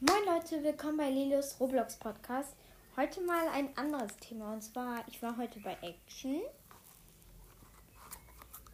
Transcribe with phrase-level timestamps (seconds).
[0.00, 2.54] Moin Leute, willkommen bei Lilios Roblox Podcast.
[2.96, 6.40] Heute mal ein anderes Thema und zwar, ich war heute bei Action.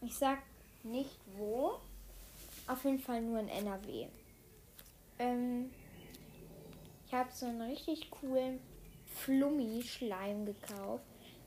[0.02, 0.40] Ich sag
[0.82, 1.80] nicht wo,
[2.66, 4.06] auf jeden Fall nur in NRW.
[5.18, 5.70] Ähm,
[7.06, 8.60] ich habe so einen richtig coolen
[9.14, 11.04] Flummi-Schleim gekauft.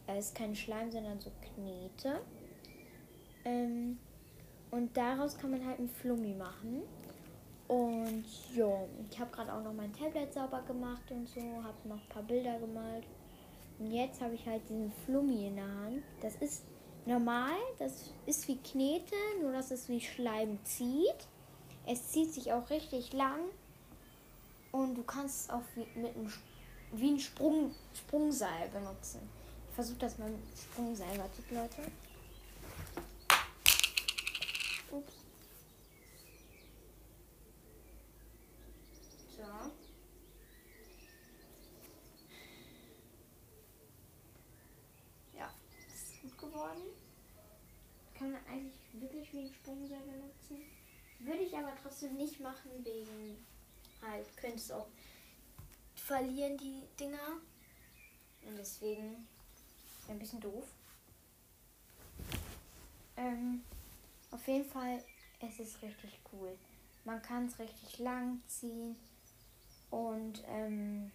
[0.07, 2.21] Er ist kein Schleim, sondern so Knete.
[3.46, 4.00] Ähm,
[4.71, 6.82] und daraus kann man halt einen Flummi machen.
[8.07, 8.67] Und ja,
[9.09, 12.23] ich habe gerade auch noch mein Tablet sauber gemacht und so, habe noch ein paar
[12.23, 13.05] Bilder gemalt.
[13.79, 16.03] Und jetzt habe ich halt diesen Flummi in der Hand.
[16.21, 16.63] Das ist
[17.05, 21.27] normal, das ist wie Knete, nur dass es wie Schleim zieht.
[21.85, 23.39] Es zieht sich auch richtig lang
[24.71, 26.31] und du kannst es auch wie, mit einem,
[26.91, 29.21] wie ein Sprung, Sprungseil benutzen.
[29.70, 31.17] Ich versuche das mal mit Sprungseil.
[31.17, 31.91] Wartet, Leute.
[34.91, 35.13] Ups.
[39.37, 39.43] So.
[45.38, 45.49] Ja,
[45.89, 46.82] das ist gut geworden.
[48.18, 50.63] Kann man eigentlich wirklich wie ein Sprungseil benutzen.
[51.20, 53.46] Würde ich aber trotzdem nicht machen, wegen
[54.02, 54.88] halt, könnte es auch
[55.96, 57.40] verlieren, die Dinger.
[58.46, 59.28] Und deswegen
[60.08, 60.66] ein bisschen doof.
[63.18, 63.63] Ähm,
[64.31, 65.03] auf jeden Fall,
[65.40, 66.58] es ist richtig cool.
[67.03, 68.96] Man kann es richtig lang ziehen.
[69.90, 71.12] Und ähm,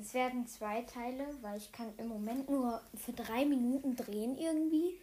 [0.00, 4.98] es werden zwei Teile, weil ich kann im Moment nur für drei Minuten drehen irgendwie.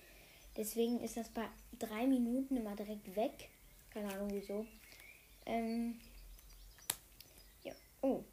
[0.55, 3.49] Deswegen ist das bei drei Minuten immer direkt weg.
[3.89, 4.65] Keine Ahnung wieso.
[5.45, 5.99] Ähm,
[7.63, 7.73] ja.
[8.02, 8.23] Oh.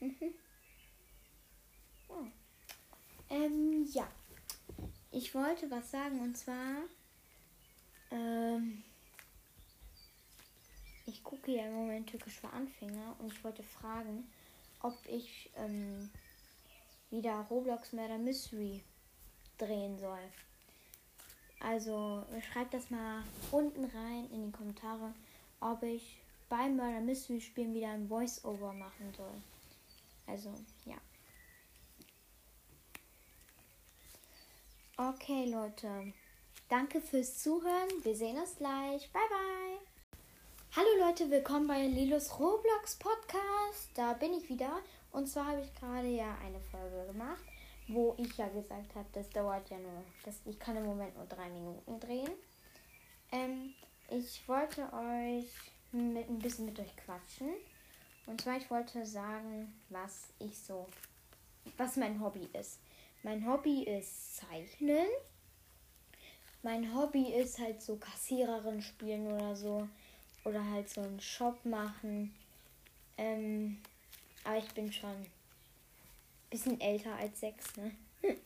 [0.00, 0.34] Mhm.
[2.08, 2.26] oh.
[3.30, 4.06] Ähm, ja.
[5.10, 6.82] Ich wollte was sagen und zwar.
[8.10, 8.82] Ähm,
[11.06, 14.30] ich gucke ja im Moment Türkisch für Anfänger und ich wollte fragen,
[14.82, 16.10] ob ich ähm,
[17.10, 18.82] wieder Roblox Murder Mystery
[19.58, 20.18] drehen soll.
[21.60, 25.12] Also schreibt das mal unten rein in die Kommentare,
[25.60, 29.42] ob ich beim Murder Mystery Spielen wieder ein Voice-Over machen soll.
[30.26, 30.54] Also,
[30.84, 30.96] ja.
[34.96, 36.12] Okay, Leute.
[36.68, 37.88] Danke fürs Zuhören.
[38.02, 39.10] Wir sehen uns gleich.
[39.12, 39.69] Bye, bye.
[40.76, 43.90] Hallo Leute, willkommen bei Lilos Roblox Podcast.
[43.94, 44.70] Da bin ich wieder.
[45.10, 47.42] Und zwar habe ich gerade ja eine Folge gemacht,
[47.88, 51.26] wo ich ja gesagt habe, das dauert ja nur, das, ich kann im Moment nur
[51.26, 52.30] drei Minuten drehen.
[53.32, 53.74] Ähm,
[54.10, 55.48] ich wollte euch
[55.90, 57.48] mit, ein bisschen mit euch quatschen.
[58.26, 60.86] Und zwar, ich wollte sagen, was ich so,
[61.78, 62.78] was mein Hobby ist.
[63.24, 65.08] Mein Hobby ist Zeichnen.
[66.62, 69.88] Mein Hobby ist halt so Kassiererin spielen oder so.
[70.44, 72.34] Oder halt so einen Shop machen.
[73.18, 73.78] Ähm,
[74.44, 75.30] aber ich bin schon ein
[76.48, 77.92] bisschen älter als sechs, ne?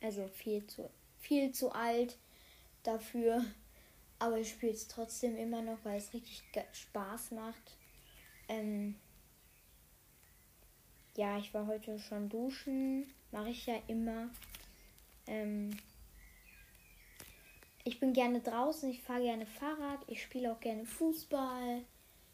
[0.00, 2.16] Also viel zu, viel zu alt
[2.84, 3.44] dafür.
[4.20, 7.76] Aber ich spiele es trotzdem immer noch, weil es richtig Spaß macht.
[8.48, 8.94] Ähm,
[11.16, 13.12] ja, ich war heute schon duschen.
[13.32, 14.30] Mache ich ja immer.
[15.26, 15.76] Ähm,
[17.88, 21.82] ich bin gerne draußen, ich fahre gerne Fahrrad, ich spiele auch gerne Fußball,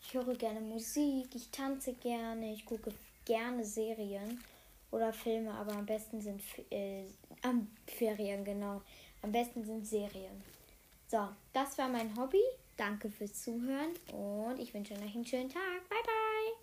[0.03, 2.93] ich höre gerne Musik, ich tanze gerne, ich gucke
[3.25, 4.43] gerne Serien
[4.91, 7.05] oder Filme, aber am besten sind äh,
[7.43, 8.83] am Ferien, genau.
[9.23, 10.43] Am besten sind Serien.
[11.07, 12.43] So, das war mein Hobby.
[12.77, 15.89] Danke fürs Zuhören und ich wünsche euch einen schönen Tag.
[15.89, 16.55] Bye bye.